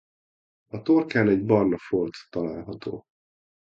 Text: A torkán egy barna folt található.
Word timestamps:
A 0.73 0.81
torkán 0.81 1.27
egy 1.27 1.45
barna 1.45 1.77
folt 1.77 2.13
található. 2.29 3.03